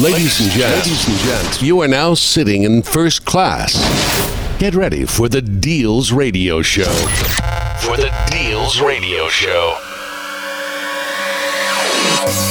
[0.00, 3.72] Ladies and, gents, you are now sitting in first class.
[4.58, 6.90] Get ready for the Deals Radio Show.
[7.80, 9.72] For the Deals Radio Show.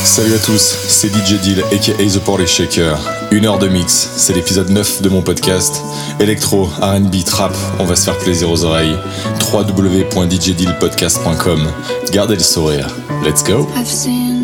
[0.04, 2.98] Salut à tous, c'est DJ Deal aka The Porley Shaker.
[3.30, 5.84] Une heure de mix, c'est l'épisode 9 de mon podcast.
[6.20, 8.98] Electro, RB, Trap, on va se faire plaisir aux oreilles.
[9.54, 11.72] www.djdealpodcast.com.
[12.12, 12.88] Gardez le sourire.
[13.24, 13.68] Let's go.
[13.76, 14.35] I've seen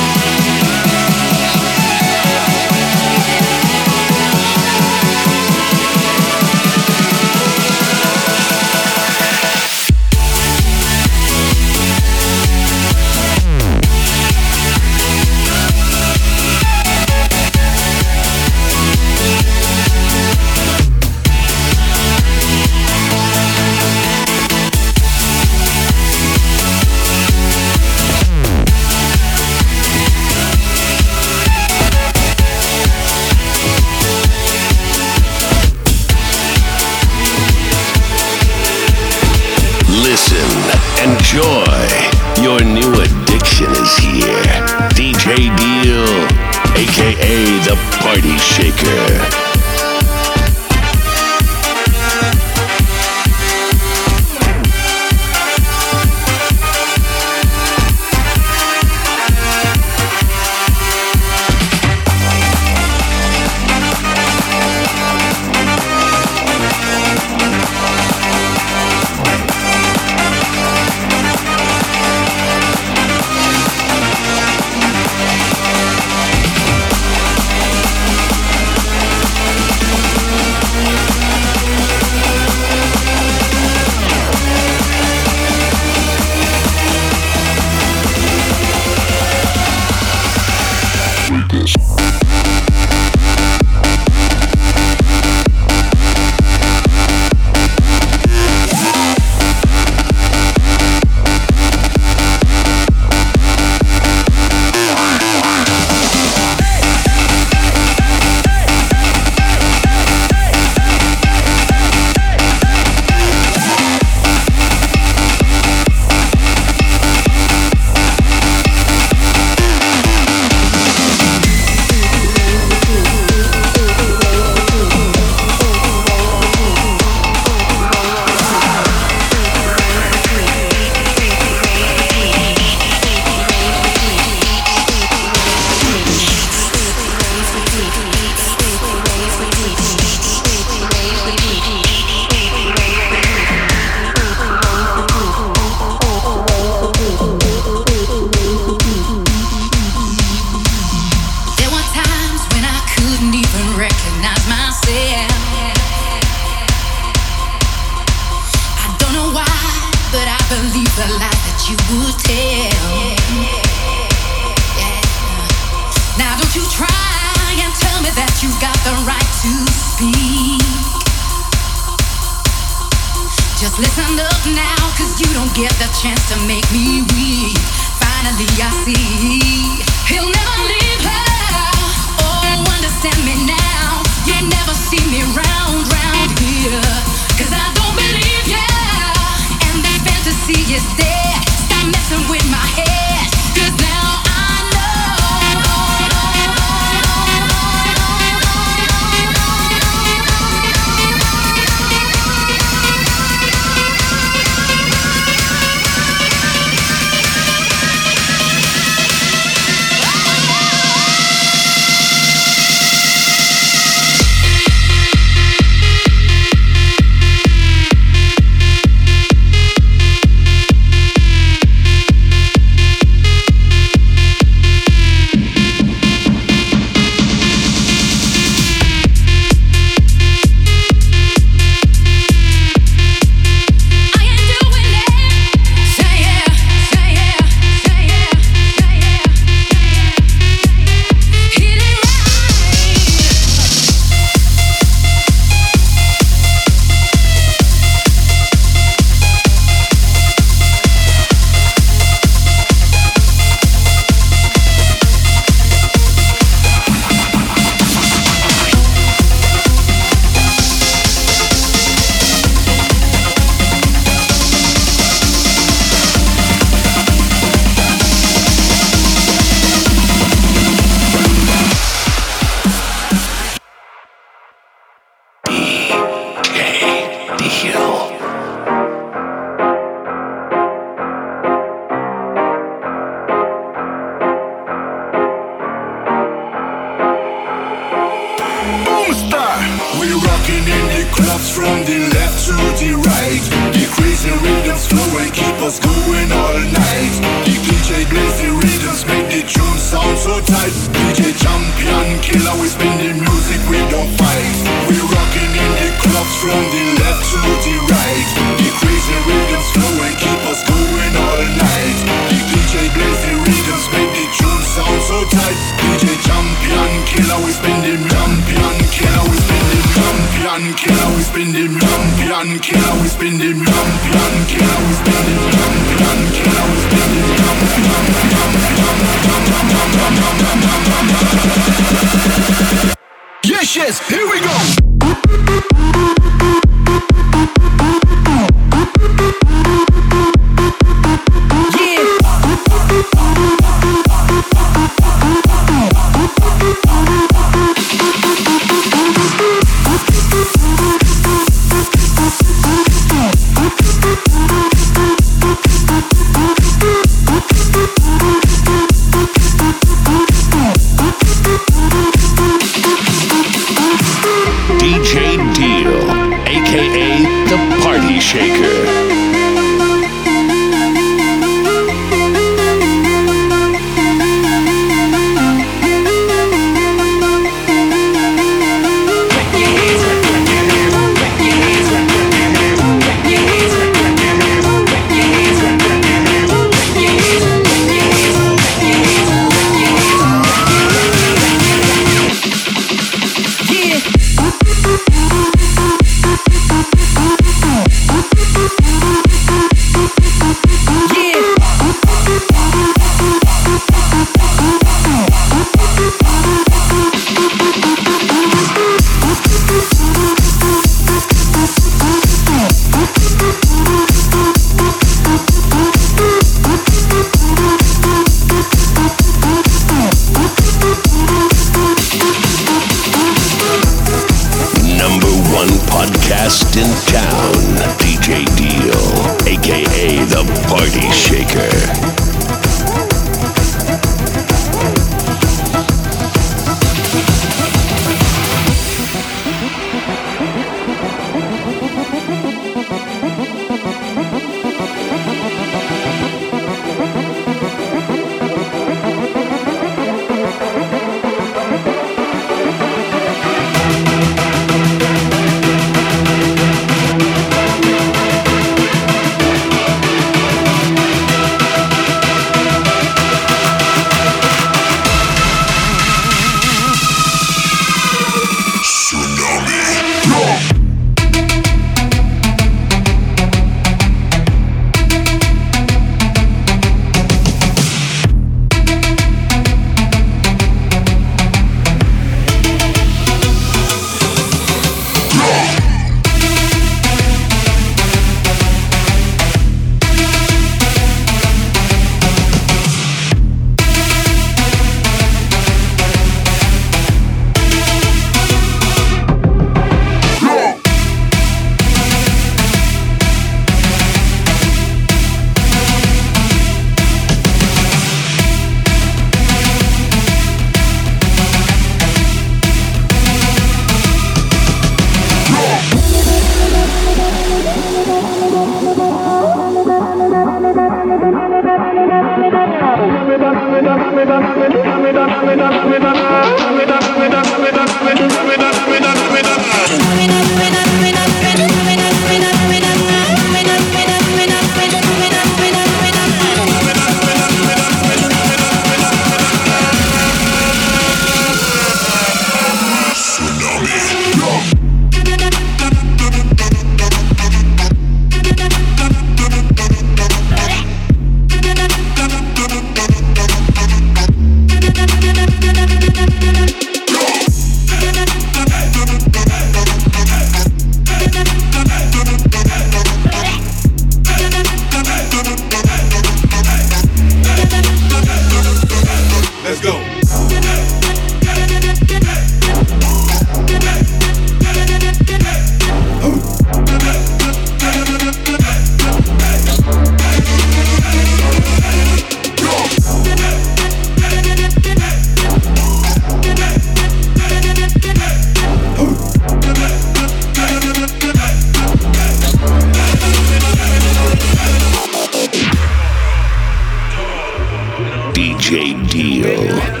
[599.41, 600.00] deal.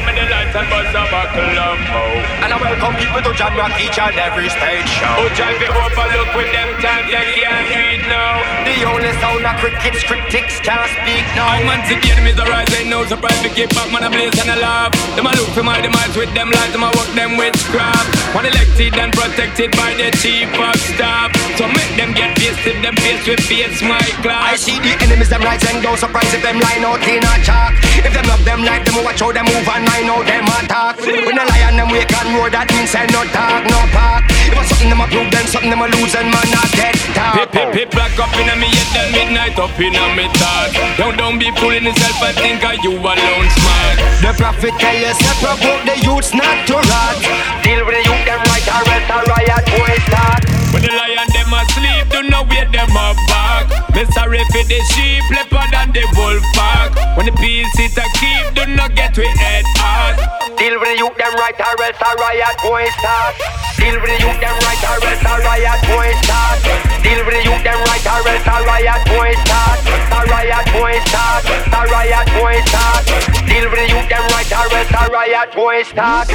[0.00, 2.40] Give me the lights and buzz a buckle of oh.
[2.40, 5.12] And I welcome people to Jamrock each and every stage show.
[5.20, 8.40] Who drive it overlook with them times they can't read now.
[8.64, 11.52] The only sound of crickets, critics can't speak now.
[11.52, 14.48] Oh man, the enemies are rising, no surprise we keep back man a blaze and
[14.48, 14.88] a laugh.
[15.20, 18.08] Them a look for my demise with them lies, them a work them witchcraft.
[18.32, 21.28] One elected and protected by the chief of staff.
[21.60, 24.48] So make them get pissed if them face with face my class.
[24.48, 27.76] I see the enemies them rising, don't surprise if them line out in a chalk.
[28.00, 31.02] If them love them like them, watch how them move and I know them attack.
[31.02, 34.24] When a lion them wake and roar, that means say no talk, no park.
[34.46, 36.94] If I something them a prove, then something them a lose, and man not dead
[37.14, 37.34] talk.
[37.34, 40.30] Pip, pip, pip, black up in a me head, then midnight up in a me
[40.38, 40.72] thought.
[40.96, 43.96] Don't, don't be fooling yourself, I think are you alone smart.
[44.22, 47.18] The prophet tell you, say provoke the youths not to rot.
[47.66, 50.49] Deal with the youth, them right, or else a riot boy start.
[50.70, 53.66] When the lion them asleep, do not wait them up back.
[53.94, 56.94] Me sorry for the sheep, leopard and the wolf pack.
[57.16, 60.14] When the peace it a keep, do not get we head hard.
[60.54, 63.34] Deal with the youth them right, or else a riot boy start.
[63.82, 66.58] Deal with the youth them right, or else a riot boy start.
[67.02, 69.78] Deal with the youth them right, or else a riot boy start.
[69.90, 71.42] A riot boy start.
[71.50, 73.02] A riot boy start.
[73.48, 76.30] Deal with the youth them right, or else a riot boy start.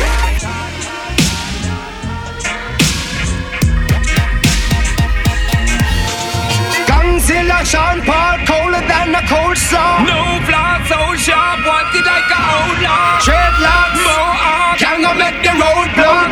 [7.05, 10.01] Godzilla, Sean Paul, colder than a cold slaw.
[10.01, 13.21] No flaw so sharp, wanted like a outlaw.
[13.21, 16.29] Dreadlocks, mohawk, can go make the road block.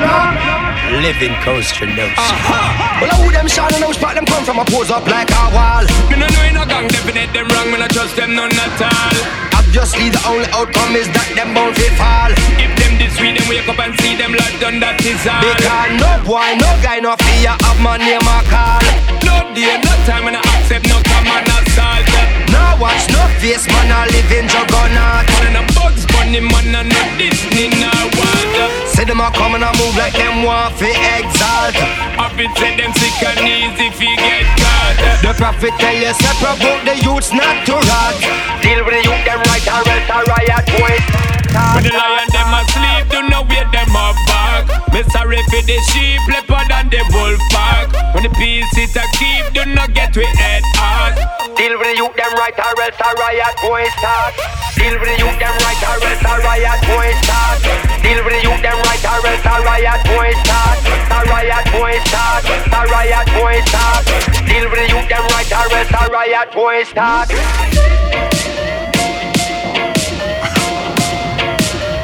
[1.01, 2.17] Living coaster notes.
[2.17, 3.01] Uh-huh.
[3.01, 5.29] Well, I who them shine and I spot them come from a pose up like
[5.29, 5.85] a wall.
[6.09, 8.81] Me no know in a gang, definite them wrong, me no trust them none at
[8.81, 9.17] all.
[9.53, 12.33] Obviously, the only outcome is that them bound to fall.
[12.57, 12.71] If
[13.03, 15.43] them this week, them wake up and see them like done, that is all.
[15.43, 18.79] Because no boy, no guy, no fear of my name or call.
[19.27, 22.05] No day, no time, and I accept no common assault.
[22.51, 25.27] No watch, no face, man, I live in juggernaut.
[25.47, 28.67] And a Bugs Bunny, man, and no Disney, no water.
[28.87, 31.75] Say them a come and I move like them want fi exalt.
[32.19, 34.95] Up it say them sick and easy fi get caught.
[35.25, 38.15] The prophet tell you, say provoke the youths not to rot.
[38.61, 41.32] Deal with the youth, them right, or else a riot boys.
[41.53, 44.65] When the lion them asleep, do not wait them up back.
[44.89, 47.93] Me sorry for the sheep, leopard and the wolf pack.
[48.13, 51.13] When the peace it a keep, do not get we head hard.
[51.53, 54.33] Deal with the youth them right, or else a riot boy start.
[54.73, 57.57] Deal with the youth them right, or else a riot boy start.
[58.01, 60.77] Deal with the youth them right, or else a riot boy start.
[61.13, 62.41] A riot boy start.
[62.49, 64.03] A riot boy start.
[64.49, 67.29] Deal with the youth them right, or else a riot boy start.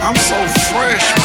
[0.09, 1.18] I'm so fresh,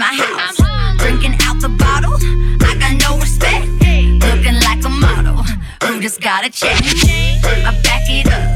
[0.00, 0.56] my house.
[0.98, 2.16] Drinking out the bottle,
[2.64, 3.66] I got no respect.
[4.24, 5.44] Looking like a model
[5.84, 6.80] who just got a check.
[7.68, 8.49] I back it up,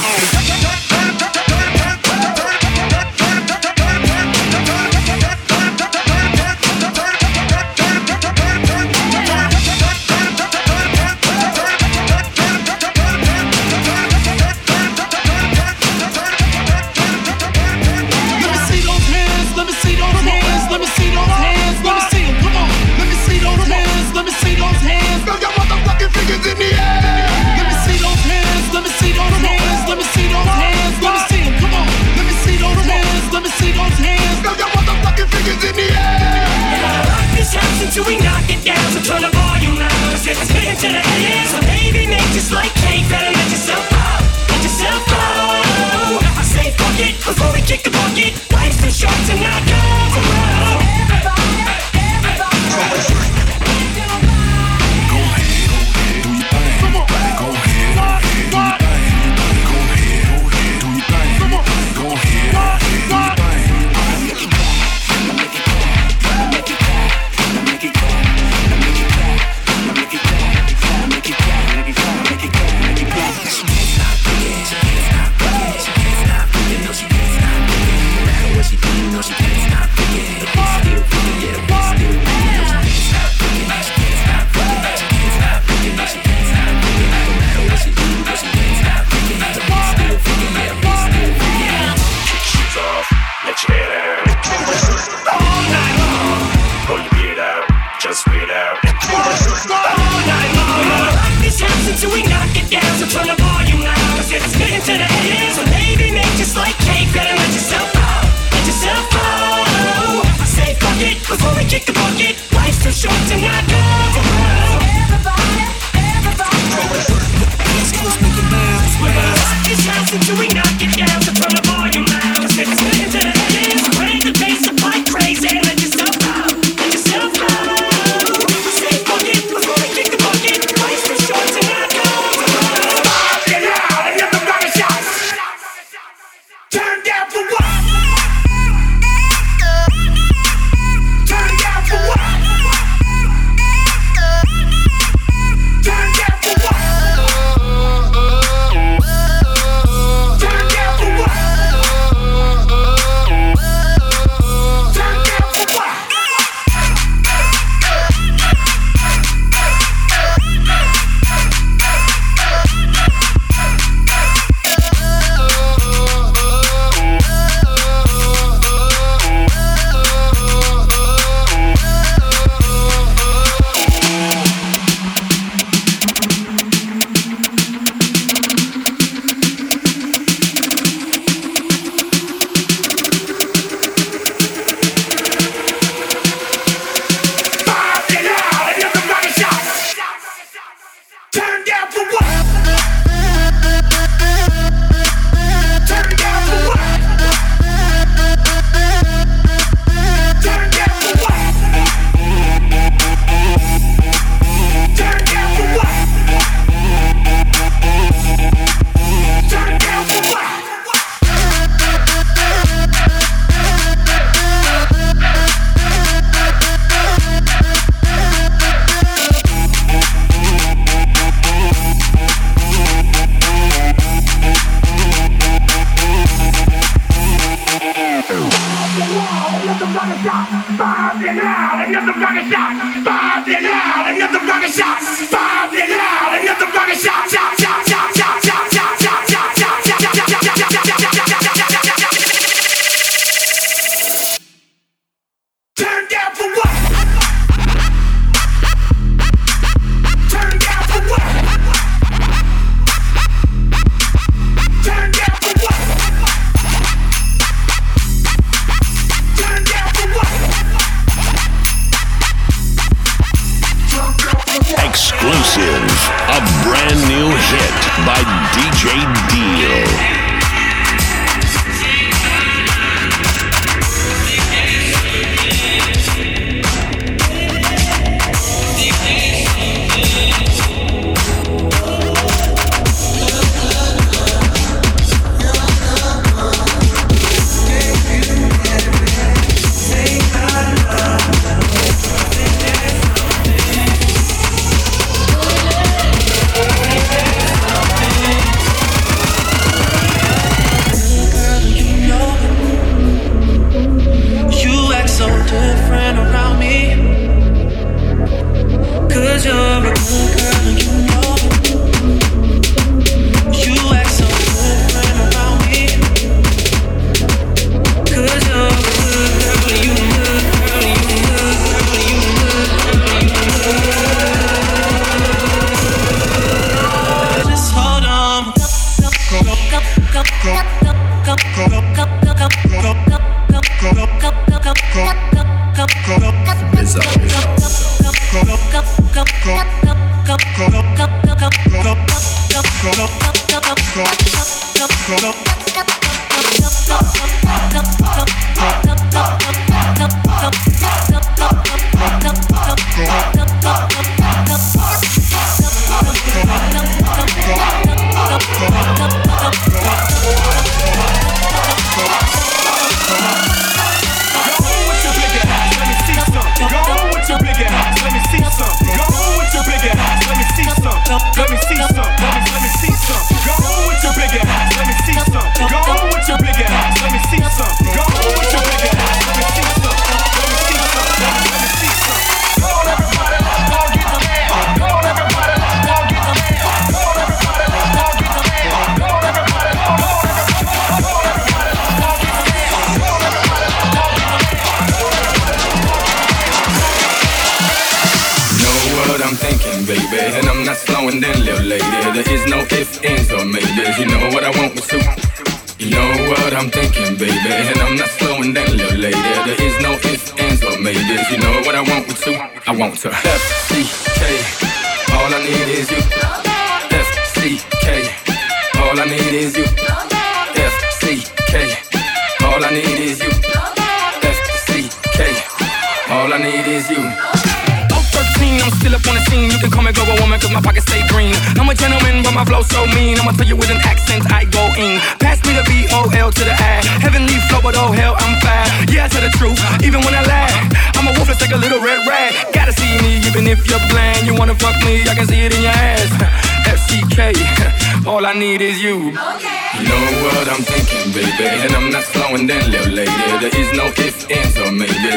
[0.00, 0.87] Oh.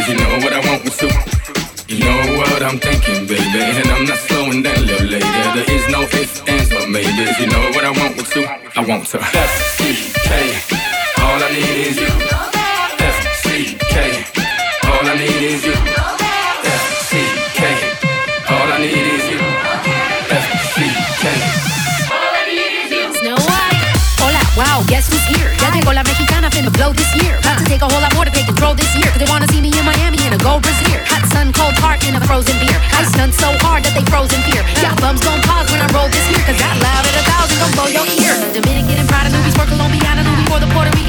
[0.01, 1.05] Cause you know what I want with to.
[1.87, 3.61] You know what I'm thinking, baby.
[3.61, 5.29] And I'm not slowing down, little lady.
[5.53, 7.29] There is no ifs, ands, but maybe.
[7.37, 8.41] You know what I want with to.
[8.49, 9.19] I want to.
[9.21, 10.57] F-C-K.
[11.21, 12.09] All I need is you.
[12.97, 14.25] F-C-K.
[14.89, 15.77] All I need is you.
[16.65, 17.61] F-C-K.
[18.49, 19.37] All I need is you.
[20.33, 21.25] F-C-K.
[23.21, 23.77] Snow White.
[24.17, 25.53] Hola, wow, guess who's here?
[25.61, 27.37] Ya llegó la mexicana, finna blow this year.
[27.37, 29.09] About to take a whole lot more to take control this year.
[29.13, 29.50] Cause they wanna
[31.61, 32.79] cold heart in a frozen beer.
[32.97, 34.65] I stunned so hard that they froze in fear.
[34.81, 37.57] Y'all bums gon' pause when I roll this here, cause that loud at a thousand
[37.61, 38.33] gon' blow your ear.
[38.57, 41.00] Dominican and Prada, Louis, work Colombiana, Louis for the Puerto Rican.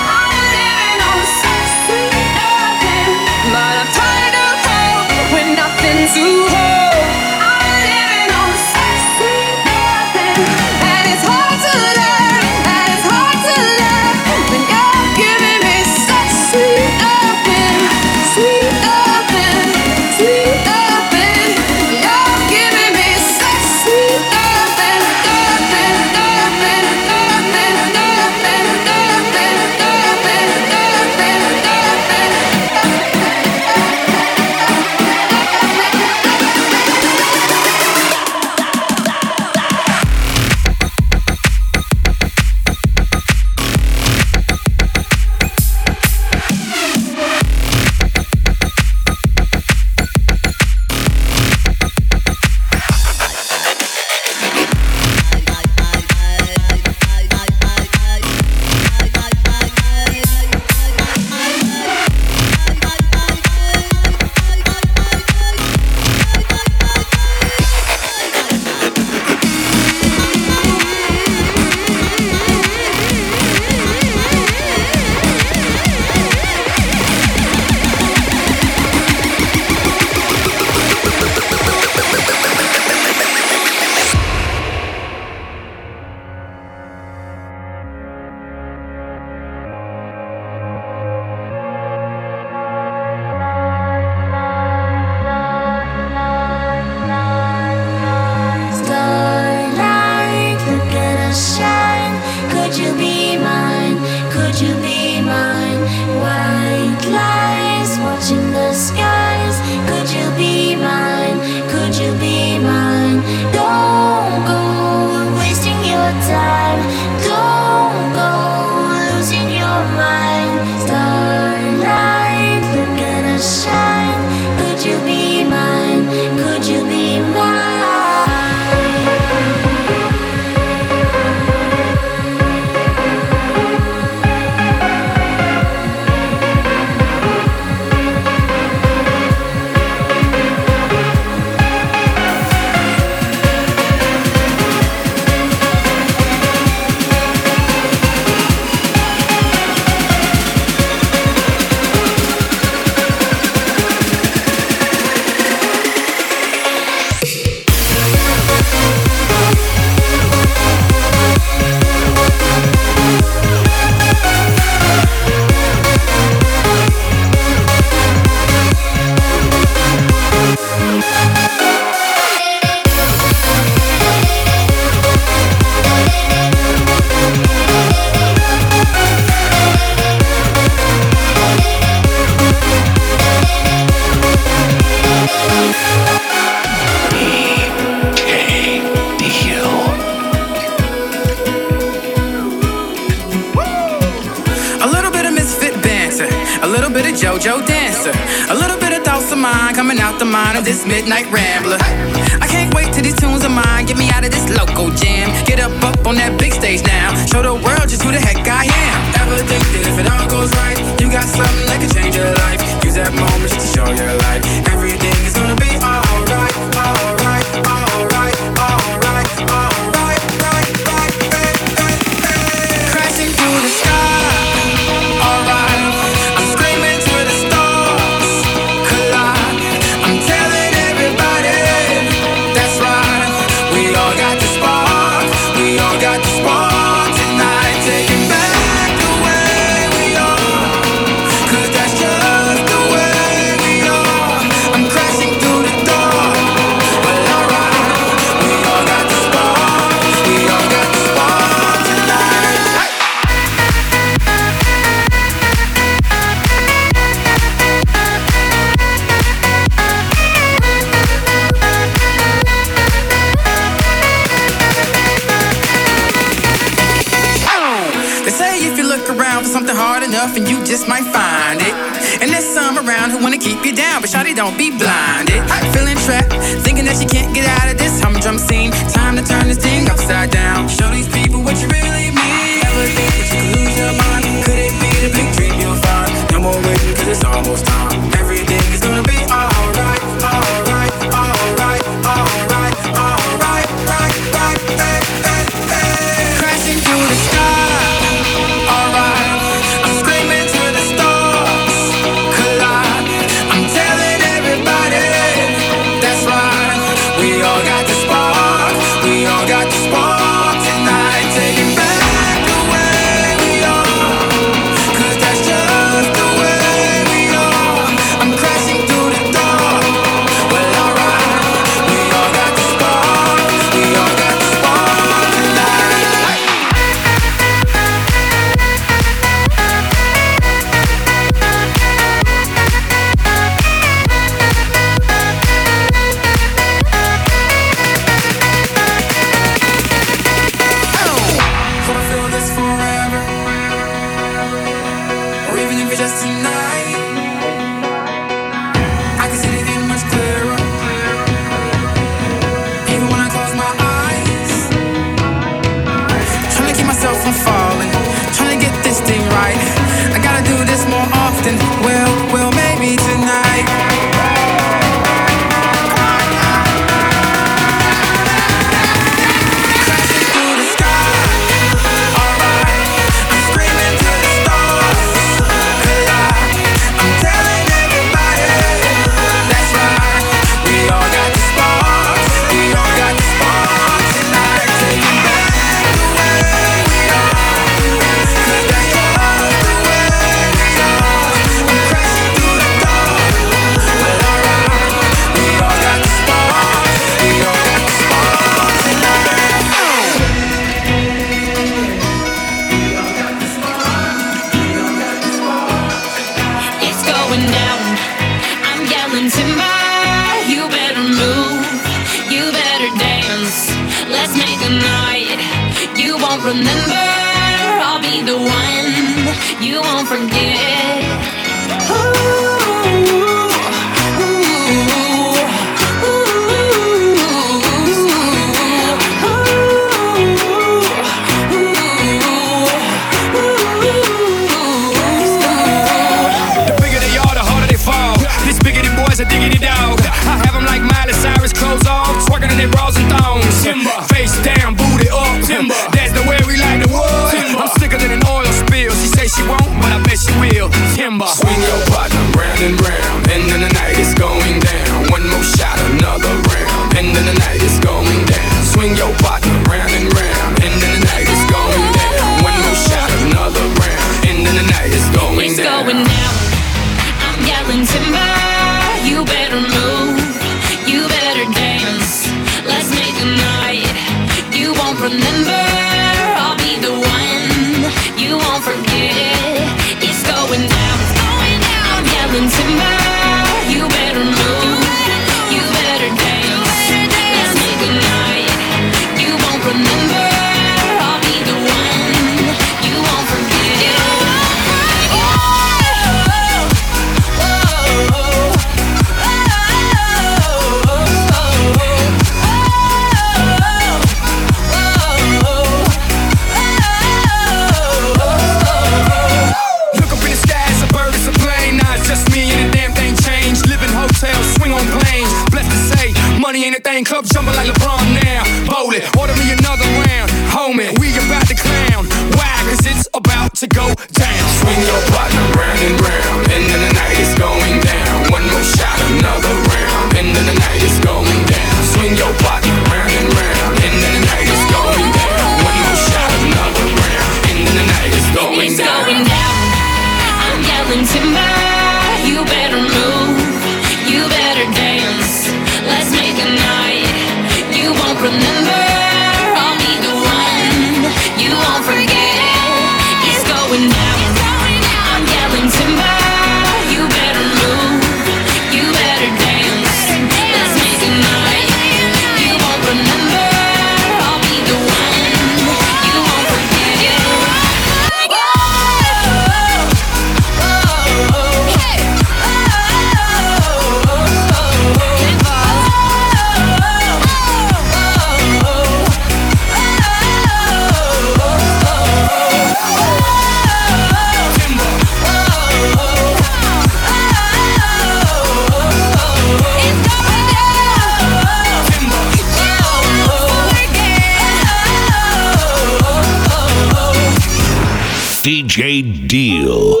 [598.70, 600.00] DJ Deal.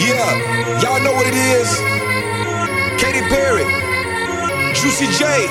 [0.00, 1.70] Yeah, y'all know what it is.
[3.00, 3.62] Katy Perry,
[4.74, 5.46] Juicy J.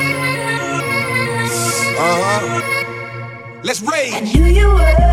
[1.95, 3.61] Uh huh.
[3.63, 4.11] Let's rage.
[4.13, 5.07] I knew you were,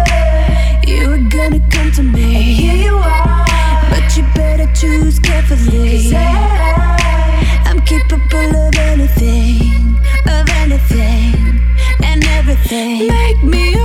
[0.85, 2.35] you were gonna come to me.
[2.35, 3.47] And here you are,
[3.91, 6.03] but you better choose carefully.
[6.03, 11.36] Cause I, I'm capable of anything, of anything
[12.49, 13.09] everything.
[13.09, 13.76] Make me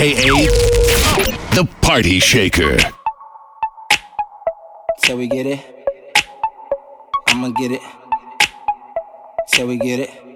[0.00, 0.46] aka
[1.56, 2.78] the Party Shaker.
[4.98, 5.60] So we get it.
[7.26, 7.80] I'ma get it.
[9.48, 10.27] So we get it.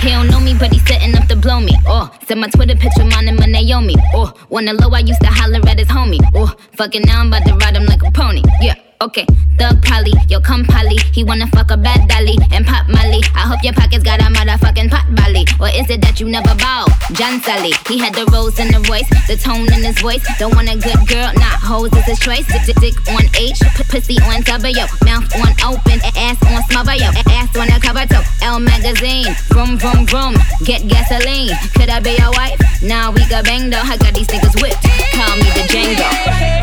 [0.00, 1.76] He don't know me, but he's setting up to blow me.
[1.86, 3.96] Oh, said my Twitter picture, mine and my Naomi.
[4.14, 6.20] Oh, wanna low, I used to holler at his homie.
[6.34, 8.42] Oh, fucking now I'm about to ride him like a pony.
[8.62, 8.76] Yeah.
[9.02, 9.24] Okay,
[9.56, 10.98] Thug Polly, yo come Polly.
[11.14, 13.24] He wanna fuck a bad dolly and pop Molly.
[13.32, 15.48] I hope your pockets got a motherfucking pot belly.
[15.56, 16.84] Or is it that you never bow?
[17.16, 20.20] John Sally, he had the rose in the voice, the tone in his voice.
[20.36, 22.44] Don't want a good girl, not hoes is his choice.
[22.44, 26.92] Dick, dick, dick on H, p- pussy on W, mouth on open, ass on smother,
[27.00, 27.08] yo,
[27.40, 28.20] ass on the cover toe.
[28.44, 30.36] L magazine, vroom vroom vroom,
[30.68, 31.56] get gasoline.
[31.72, 32.60] Could I be your wife?
[32.84, 33.80] Nah, we got bang though.
[33.80, 34.84] I got these niggas whipped.
[35.16, 36.04] Call me the Django.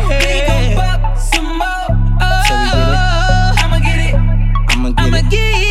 [0.06, 2.07] We gon' some more.
[2.46, 3.62] Till we get it.
[3.62, 5.67] I'ma get it, I'ma get I'ma it.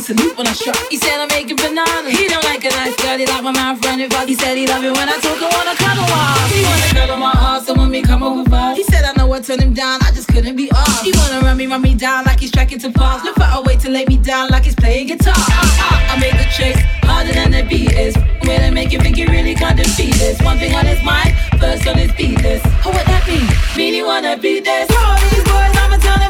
[0.00, 0.76] He salute when I shot.
[0.88, 2.16] He said I'm making bananas.
[2.16, 4.28] He don't like a nice girl, he like my mouth running fast.
[4.28, 6.50] He said he love it when I talk, I wanna cuddle off.
[6.50, 8.78] He wanna cuddle my heart, so when me come over fast.
[8.78, 11.02] He said I know what turned him down, I just couldn't be off.
[11.02, 13.24] He wanna run me, run me down like he's tracking to pass.
[13.24, 15.34] Look for a way to lay me down like he's playing guitar.
[15.36, 18.16] Ah, ah, I make the chase harder than the beat is.
[18.48, 20.40] Way to make you think you really can't defeat this.
[20.40, 22.64] One thing on his mind, first on his beat list.
[22.86, 23.46] Oh, what that mean?
[23.76, 24.88] Mean he wanna beat this.
[24.90, 26.29] Call these boys, I'ma turn them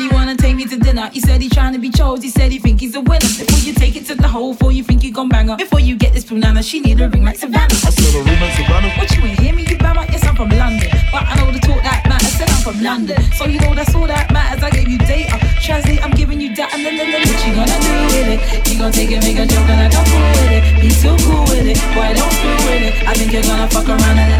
[0.00, 1.10] He wanna take me to dinner.
[1.12, 2.22] He said he trying to be chose.
[2.22, 3.20] He said he think he's a winner.
[3.20, 5.56] Before you take it to the hole, before you think you gon' bang her.
[5.56, 7.64] Before you get this banana, she need a ring like Savannah.
[7.64, 8.90] I said a ring like Savannah.
[8.96, 10.08] What you ain't hear me, you bama?
[10.10, 12.32] Yes, I'm from London, but I know the talk that matters.
[12.32, 14.62] Said I'm from London, so you know that's all that matters.
[14.62, 15.38] I gave you data.
[15.60, 16.74] Translate, I'm giving you data.
[16.74, 18.68] And then, then, then what you gonna do with it?
[18.72, 20.39] You gonna take it, make a joke, and I don't fool
[23.90, 24.39] around and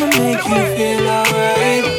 [0.00, 1.97] I'ma make you feel alright.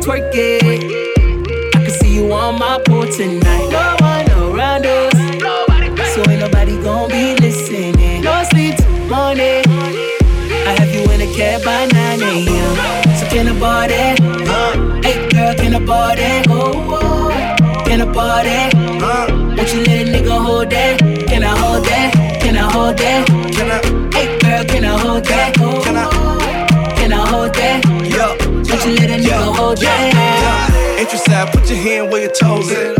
[0.00, 0.64] Twerk it.
[1.74, 3.68] I can see you on my porch tonight.
[3.70, 5.14] No one around us,
[6.14, 8.22] so ain't nobody gonna be listening.
[8.22, 9.64] No sleep till morning.
[10.68, 13.16] I have you in a cab by 9 a.m.
[13.18, 14.18] So can I that?
[15.04, 17.84] Hey girl, can I oh.
[17.86, 18.74] Can I bar that?
[18.74, 21.00] Won't you let a nigga hold that?
[21.28, 22.40] Can I hold that?
[22.40, 23.26] Can I hold that?
[23.26, 24.16] Can I?
[24.16, 25.54] Hey girl, can I hold that?
[25.54, 26.09] Can I?
[29.78, 30.96] That?
[30.98, 32.98] Entry side, put your hand where your toes at.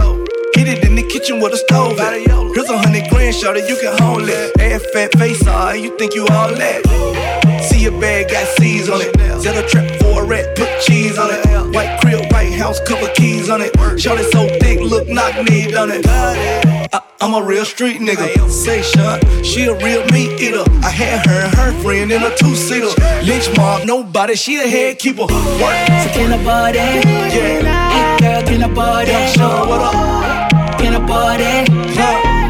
[0.54, 0.89] Hit it
[1.20, 2.14] kitchen with a stove at.
[2.14, 4.58] Here's a hundred grand, shorty, you can hold it.
[4.60, 7.60] Add fat face on, you think you all that.
[7.62, 9.12] See your bag got C's on it.
[9.42, 11.74] Set a trap for a rat, put cheese on it.
[11.74, 13.72] White crib, white house, couple keys on it.
[14.00, 16.06] Shorty so thick, look knock me on it.
[16.06, 18.48] I, I'm a real street nigga.
[18.48, 20.64] Say Sean, she a real meat eater.
[20.82, 22.92] I had her and her friend in a two seater.
[23.24, 25.22] Lynch mob, nobody, she a head keeper.
[25.22, 25.28] Work.
[25.28, 27.04] So can I that?
[27.34, 27.90] Yeah.
[27.90, 29.36] Hey girl, can I that?
[29.36, 30.49] Sean, what up?
[30.90, 31.70] Can I bar that?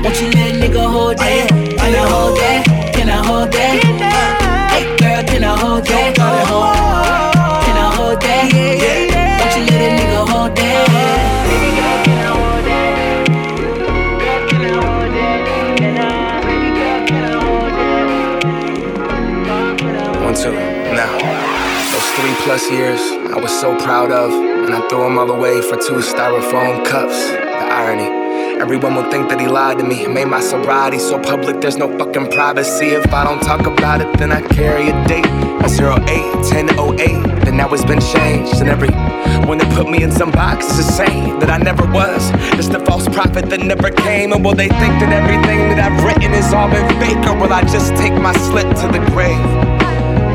[0.03, 1.49] Won't you let a nigga hold that?
[1.76, 2.64] Can I hold that?
[2.95, 3.84] Can I hold that?
[4.72, 6.16] Hey girl, can I hold that?
[6.16, 6.41] Can I
[8.01, 8.49] hold that?
[9.45, 10.88] Won't you let a nigga hold that?
[20.24, 20.57] One, two,
[20.97, 21.12] now.
[21.93, 23.01] Those three plus years
[23.34, 27.28] I was so proud of, and I threw them all away for two styrofoam cups.
[27.28, 28.19] The irony.
[28.61, 30.06] Everyone will think that he lied to me.
[30.06, 32.88] Made my sobriety so public, there's no fucking privacy.
[32.88, 35.24] If I don't talk about it, then I carry a date.
[35.64, 36.34] A 08,
[36.68, 38.61] 1008, then now it's been changed.
[38.61, 38.90] And every
[39.48, 42.30] when they put me in some box it's the same that I never was.
[42.58, 44.34] It's the false prophet that never came.
[44.34, 47.26] And will they think that everything that I've written has all been fake?
[47.26, 49.40] Or will I just take my slip to the grave?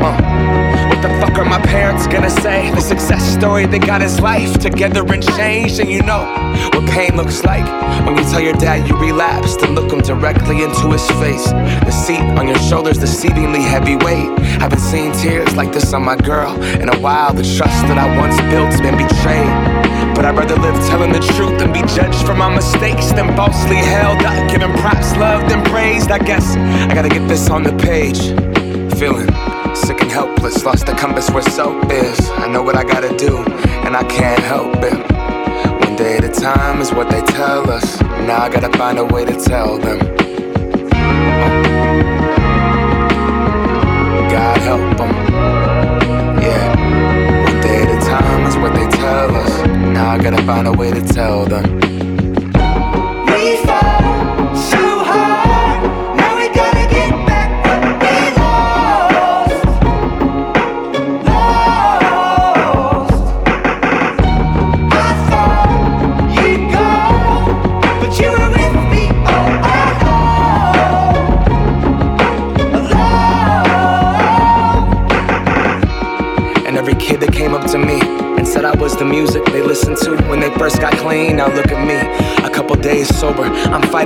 [0.02, 0.65] Uh.
[0.96, 2.70] What the fuck are my parents gonna say?
[2.70, 5.78] The success story they got his life together and changed.
[5.78, 6.24] And you know
[6.72, 7.66] what pain looks like
[8.06, 11.44] when you tell your dad you relapsed and look him directly into his face.
[11.84, 14.38] The seat on your shoulders, deceivingly heavy weight.
[14.56, 17.34] Haven't seen tears like this on my girl in a while.
[17.34, 20.16] The trust that I once built's been betrayed.
[20.16, 23.76] But I'd rather live telling the truth and be judged for my mistakes than falsely
[23.76, 26.10] held up, giving props, loved, and praised.
[26.10, 28.32] I guess I gotta get this on the page.
[28.98, 29.28] Feeling
[29.74, 32.18] sick and helpless, lost the compass where soap is.
[32.30, 33.38] I know what I gotta do,
[33.84, 34.98] and I can't help it.
[35.86, 38.00] One day at a time is what they tell us.
[38.00, 39.98] Now I gotta find a way to tell them.
[44.30, 45.12] God help them.
[46.42, 47.44] Yeah.
[47.44, 49.66] One day at a time is what they tell us.
[49.94, 51.85] Now I gotta find a way to tell them.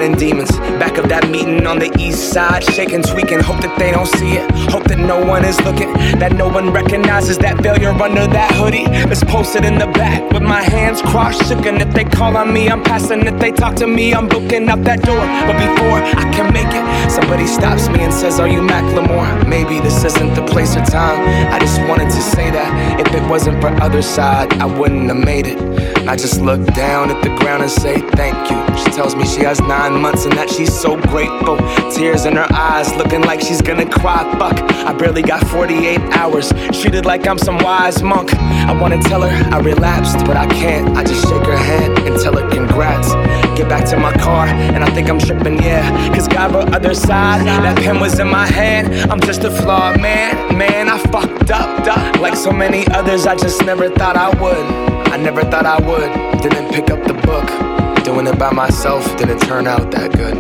[0.01, 0.51] Fighting demons.
[0.81, 3.41] Back of that meeting on the east side, shaking, tweaking.
[3.41, 4.51] Hope that they don't see it.
[4.73, 5.93] Hope that no one is looking.
[6.19, 10.43] That no one recognizes that failure under that hoodie that's posted in the back with
[10.43, 11.67] my hands crossed, shook.
[11.67, 13.27] And if they call on me, I'm passing.
[13.27, 15.21] If they talk to me, I'm booking up that door.
[15.21, 19.47] But before I can make it, somebody stops me and says, Are you Macklemore?
[19.47, 21.21] Maybe this isn't the place or time.
[21.53, 25.47] I just wanted to say that if it wasn't for Otherside, I wouldn't have made
[25.47, 26.00] it.
[26.11, 28.59] I just look down at the ground and say thank you.
[28.77, 31.57] She tells me she has nine months and that she's so grateful.
[31.93, 34.25] Tears in her eyes, looking like she's gonna cry.
[34.37, 36.53] Fuck, I barely got 48 hours.
[36.73, 38.35] Treated like I'm some wise monk.
[38.35, 40.97] I wanna tell her I relapsed, but I can't.
[40.97, 43.13] I just shake her hand and tell her congrats.
[43.57, 46.13] Get back to my car, and I think I'm tripping, yeah.
[46.13, 47.45] Cause God wrote Otherside.
[47.45, 49.13] That pen was in my hand.
[49.13, 50.59] I'm just a flawed man.
[50.59, 51.85] Man, I fucked up.
[51.85, 52.21] duh.
[52.21, 55.00] Like so many others, I just never thought I would.
[55.13, 56.41] I never thought I would.
[56.41, 58.05] Didn't pick up the book.
[58.05, 60.37] Doing it by myself didn't turn out that good.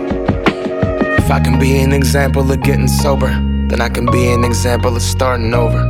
[1.18, 3.30] If I can be an example of getting sober,
[3.68, 5.88] then I can be an example of starting over.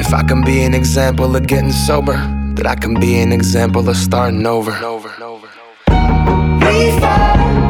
[0.00, 2.16] If I can be an example of getting sober,
[2.54, 4.72] then I can be an example of starting over.
[4.84, 5.10] over.
[6.66, 7.67] We fall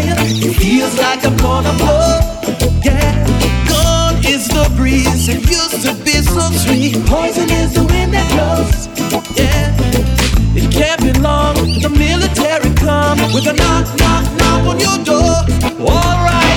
[0.00, 0.16] higher.
[0.18, 2.20] It feels like I'm gonna blow.
[2.84, 3.14] Yeah,
[3.68, 5.28] gone is the breeze.
[5.28, 6.94] It used to be so sweet.
[7.06, 8.86] Poison is the wind that blows.
[9.36, 9.74] Yeah,
[10.54, 11.54] it can't be long.
[11.82, 15.36] The military come with a knock, knock, knock on your door.
[15.80, 16.47] Alright,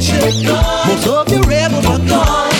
[0.00, 0.46] relation,
[0.86, 2.50] most of your rebels are gone.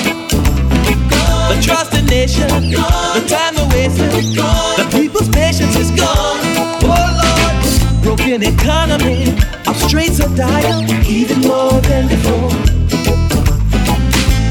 [1.49, 6.41] The trust in nation, the time we're wasting, the people's patience is gone.
[6.82, 9.34] Oh Lord, broken economy,
[9.66, 12.51] our streets are dire, even more than before.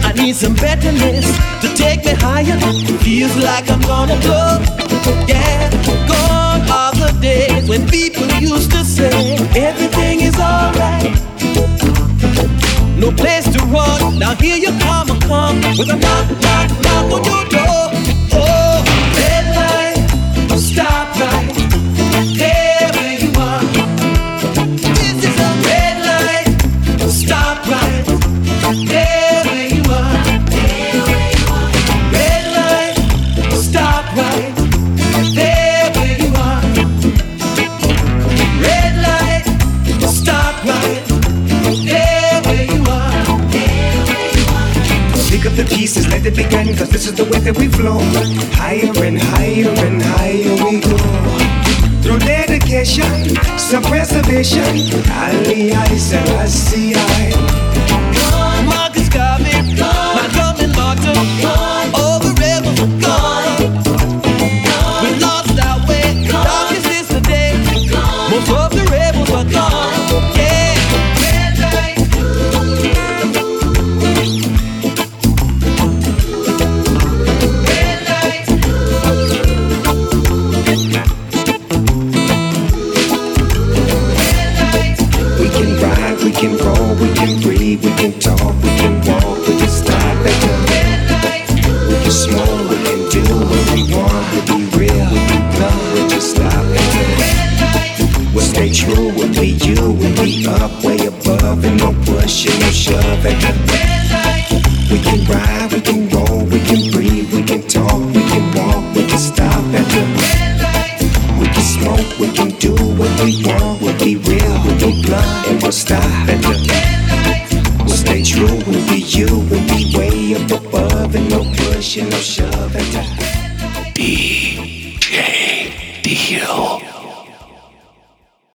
[0.03, 1.25] I need some betterness
[1.61, 2.59] to take me higher.
[2.99, 4.59] Feels like I'm gonna blow.
[5.27, 5.69] Yeah,
[6.07, 10.08] gone are the days when people used to say everything
[13.09, 14.19] No place to run.
[14.19, 17.88] Now here you come, I come with a knock, knock, knock on your door.
[46.29, 47.99] It begin, cause this is the way that we flow.
[48.53, 50.97] Higher and higher and higher we go.
[52.01, 54.63] Through dedication, some preservation,
[55.11, 57.48] Ali I I.